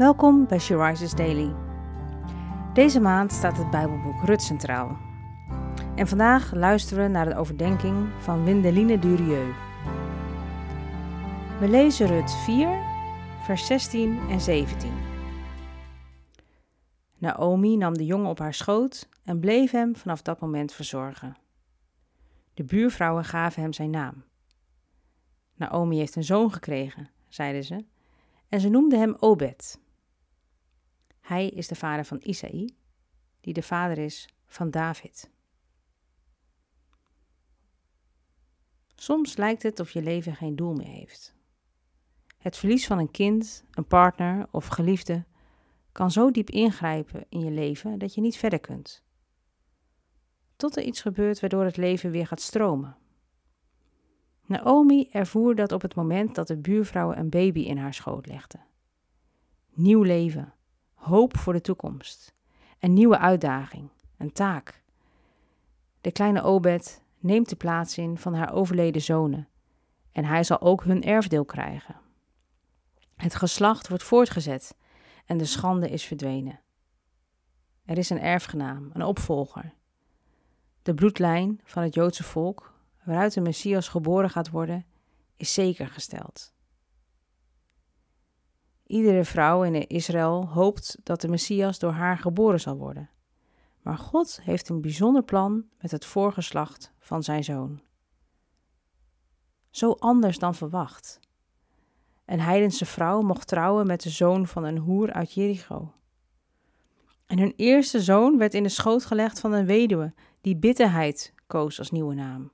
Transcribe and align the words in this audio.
Welkom 0.00 0.46
bij 0.46 0.58
She 0.58 0.76
Rises 0.76 1.14
Daily. 1.14 1.54
Deze 2.74 3.00
maand 3.00 3.32
staat 3.32 3.56
het 3.56 3.70
Bijbelboek 3.70 4.22
Rut 4.24 4.42
centraal. 4.42 4.98
En 5.96 6.08
vandaag 6.08 6.54
luisteren 6.54 7.04
we 7.04 7.10
naar 7.10 7.24
de 7.24 7.36
overdenking 7.36 8.08
van 8.18 8.44
Windeline 8.44 8.98
Durieux. 8.98 9.56
We 11.58 11.68
lezen 11.68 12.06
Rut 12.06 12.32
4, 12.32 12.68
vers 13.44 13.66
16 13.66 14.18
en 14.28 14.40
17. 14.40 14.92
Naomi 17.18 17.76
nam 17.76 17.94
de 17.96 18.06
jongen 18.06 18.30
op 18.30 18.38
haar 18.38 18.54
schoot 18.54 19.08
en 19.24 19.40
bleef 19.40 19.70
hem 19.70 19.96
vanaf 19.96 20.22
dat 20.22 20.40
moment 20.40 20.72
verzorgen. 20.72 21.36
De 22.54 22.64
buurvrouwen 22.64 23.24
gaven 23.24 23.62
hem 23.62 23.72
zijn 23.72 23.90
naam. 23.90 24.24
Naomi 25.54 25.96
heeft 25.96 26.16
een 26.16 26.24
zoon 26.24 26.52
gekregen, 26.52 27.10
zeiden 27.28 27.64
ze, 27.64 27.84
en 28.48 28.60
ze 28.60 28.68
noemden 28.68 28.98
hem 28.98 29.16
Obed. 29.18 29.88
Hij 31.30 31.48
is 31.48 31.68
de 31.68 31.74
vader 31.74 32.04
van 32.04 32.20
Isaï, 32.22 32.74
die 33.40 33.52
de 33.52 33.62
vader 33.62 33.98
is 33.98 34.28
van 34.46 34.70
David. 34.70 35.30
Soms 38.94 39.36
lijkt 39.36 39.62
het 39.62 39.80
of 39.80 39.90
je 39.90 40.02
leven 40.02 40.34
geen 40.34 40.56
doel 40.56 40.74
meer 40.74 40.86
heeft. 40.86 41.34
Het 42.38 42.56
verlies 42.56 42.86
van 42.86 42.98
een 42.98 43.10
kind, 43.10 43.64
een 43.70 43.86
partner 43.86 44.46
of 44.50 44.66
geliefde 44.66 45.24
kan 45.92 46.10
zo 46.10 46.30
diep 46.30 46.50
ingrijpen 46.50 47.26
in 47.28 47.40
je 47.40 47.50
leven 47.50 47.98
dat 47.98 48.14
je 48.14 48.20
niet 48.20 48.36
verder 48.36 48.60
kunt. 48.60 49.04
Tot 50.56 50.76
er 50.76 50.82
iets 50.82 51.00
gebeurt 51.00 51.40
waardoor 51.40 51.64
het 51.64 51.76
leven 51.76 52.10
weer 52.10 52.26
gaat 52.26 52.40
stromen. 52.40 52.96
Naomi 54.46 55.08
ervoer 55.10 55.54
dat 55.54 55.72
op 55.72 55.82
het 55.82 55.94
moment 55.94 56.34
dat 56.34 56.46
de 56.46 56.56
buurvrouw 56.56 57.12
een 57.12 57.30
baby 57.30 57.60
in 57.60 57.78
haar 57.78 57.94
schoot 57.94 58.26
legde. 58.26 58.58
Nieuw 59.70 60.02
leven, 60.02 60.54
hoop 61.00 61.36
voor 61.36 61.52
de 61.52 61.60
toekomst, 61.60 62.34
een 62.78 62.92
nieuwe 62.92 63.18
uitdaging, 63.18 63.88
een 64.16 64.32
taak. 64.32 64.82
De 66.00 66.12
kleine 66.12 66.42
Obed 66.42 67.02
neemt 67.18 67.48
de 67.48 67.56
plaats 67.56 67.98
in 67.98 68.18
van 68.18 68.34
haar 68.34 68.52
overleden 68.52 69.02
zonen 69.02 69.48
en 70.12 70.24
hij 70.24 70.44
zal 70.44 70.60
ook 70.60 70.84
hun 70.84 71.02
erfdeel 71.02 71.44
krijgen. 71.44 71.96
Het 73.16 73.34
geslacht 73.34 73.88
wordt 73.88 74.02
voortgezet 74.02 74.76
en 75.26 75.38
de 75.38 75.44
schande 75.44 75.90
is 75.90 76.04
verdwenen. 76.04 76.60
Er 77.84 77.98
is 77.98 78.10
een 78.10 78.20
erfgenaam, 78.20 78.90
een 78.92 79.02
opvolger. 79.02 79.72
De 80.82 80.94
bloedlijn 80.94 81.60
van 81.64 81.82
het 81.82 81.94
Joodse 81.94 82.22
volk, 82.22 82.74
waaruit 83.04 83.34
de 83.34 83.40
Messias 83.40 83.88
geboren 83.88 84.30
gaat 84.30 84.50
worden, 84.50 84.86
is 85.36 85.54
zeker 85.54 85.86
gesteld. 85.86 86.52
Iedere 88.90 89.24
vrouw 89.24 89.62
in 89.62 89.86
Israël 89.86 90.48
hoopt 90.48 90.98
dat 91.02 91.20
de 91.20 91.28
Messias 91.28 91.78
door 91.78 91.92
haar 91.92 92.18
geboren 92.18 92.60
zal 92.60 92.76
worden. 92.76 93.10
Maar 93.82 93.98
God 93.98 94.40
heeft 94.42 94.68
een 94.68 94.80
bijzonder 94.80 95.22
plan 95.22 95.64
met 95.80 95.90
het 95.90 96.04
voorgeslacht 96.04 96.92
van 96.98 97.22
zijn 97.22 97.44
zoon. 97.44 97.80
Zo 99.70 99.90
anders 99.92 100.38
dan 100.38 100.54
verwacht. 100.54 101.20
Een 102.24 102.40
heidense 102.40 102.86
vrouw 102.86 103.20
mocht 103.20 103.46
trouwen 103.46 103.86
met 103.86 104.02
de 104.02 104.10
zoon 104.10 104.46
van 104.46 104.64
een 104.64 104.78
hoer 104.78 105.12
uit 105.12 105.32
Jericho. 105.32 105.92
En 107.26 107.38
hun 107.38 107.52
eerste 107.56 108.00
zoon 108.00 108.38
werd 108.38 108.54
in 108.54 108.62
de 108.62 108.68
schoot 108.68 109.04
gelegd 109.04 109.40
van 109.40 109.52
een 109.52 109.66
weduwe 109.66 110.14
die 110.40 110.56
bitterheid 110.56 111.34
koos 111.46 111.78
als 111.78 111.90
nieuwe 111.90 112.14
naam. 112.14 112.52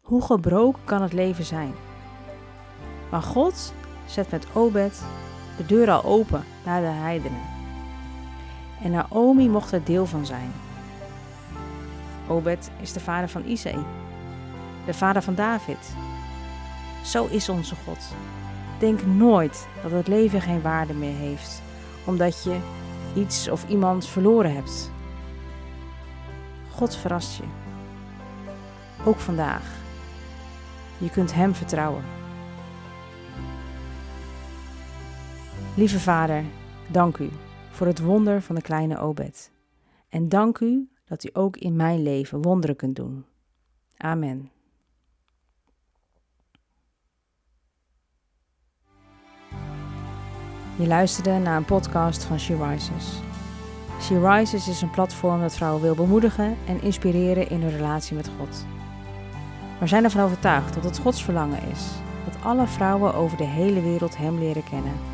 Hoe 0.00 0.22
gebroken 0.22 0.84
kan 0.84 1.02
het 1.02 1.12
leven 1.12 1.44
zijn? 1.44 1.74
Maar 3.10 3.22
God 3.22 3.74
zet 4.06 4.30
met 4.30 4.46
Obed 4.52 5.02
de 5.56 5.66
deur 5.66 5.90
al 5.90 6.04
open 6.04 6.44
naar 6.64 6.80
de 6.80 6.86
heidenen. 6.86 7.40
En 8.82 8.90
Naomi 8.90 9.48
mocht 9.48 9.72
er 9.72 9.84
deel 9.84 10.06
van 10.06 10.26
zijn. 10.26 10.52
Obed 12.28 12.70
is 12.80 12.92
de 12.92 13.00
vader 13.00 13.28
van 13.28 13.44
Isaï, 13.44 13.84
de 14.86 14.94
vader 14.94 15.22
van 15.22 15.34
David. 15.34 15.94
Zo 17.04 17.26
is 17.26 17.48
onze 17.48 17.74
God. 17.84 17.98
Denk 18.78 19.06
nooit 19.06 19.68
dat 19.82 19.90
het 19.90 20.08
leven 20.08 20.40
geen 20.40 20.62
waarde 20.62 20.94
meer 20.94 21.16
heeft, 21.16 21.62
omdat 22.04 22.42
je 22.42 22.58
iets 23.14 23.48
of 23.48 23.68
iemand 23.68 24.06
verloren 24.06 24.54
hebt. 24.54 24.90
God 26.70 26.96
verrast 26.96 27.36
je. 27.36 27.42
Ook 29.04 29.18
vandaag. 29.18 29.62
Je 30.98 31.10
kunt 31.10 31.34
Hem 31.34 31.54
vertrouwen. 31.54 32.04
Lieve 35.76 36.00
Vader, 36.00 36.44
dank 36.90 37.18
u 37.18 37.28
voor 37.70 37.86
het 37.86 38.00
wonder 38.00 38.42
van 38.42 38.54
de 38.54 38.62
kleine 38.62 38.98
Obed. 38.98 39.50
En 40.08 40.28
dank 40.28 40.58
u 40.58 40.88
dat 41.04 41.24
u 41.24 41.30
ook 41.32 41.56
in 41.56 41.76
mijn 41.76 42.02
leven 42.02 42.42
wonderen 42.42 42.76
kunt 42.76 42.96
doen. 42.96 43.24
Amen. 43.96 44.50
Je 50.78 50.86
luisterde 50.86 51.38
naar 51.38 51.56
een 51.56 51.64
podcast 51.64 52.24
van 52.24 52.38
She 52.38 52.56
Rises. 52.56 53.20
She 54.00 54.30
Rises 54.30 54.68
is 54.68 54.82
een 54.82 54.90
platform 54.90 55.40
dat 55.40 55.54
vrouwen 55.54 55.82
wil 55.82 55.94
bemoedigen 55.94 56.56
en 56.66 56.82
inspireren 56.82 57.50
in 57.50 57.60
hun 57.60 57.76
relatie 57.76 58.16
met 58.16 58.30
God. 58.38 58.66
We 59.80 59.86
zijn 59.86 60.04
ervan 60.04 60.24
overtuigd 60.24 60.74
dat 60.74 60.84
het 60.84 60.98
Gods 60.98 61.24
verlangen 61.24 61.62
is 61.62 61.90
dat 62.24 62.42
alle 62.42 62.66
vrouwen 62.66 63.14
over 63.14 63.36
de 63.36 63.44
hele 63.44 63.82
wereld 63.82 64.16
Hem 64.16 64.38
leren 64.38 64.64
kennen. 64.64 65.13